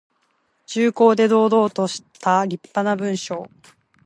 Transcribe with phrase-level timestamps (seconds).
[0.65, 3.47] 重厚で堂々としたりっぱな文章。